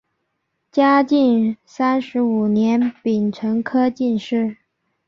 [0.71, 4.57] 嘉靖三十五年丙辰科进士。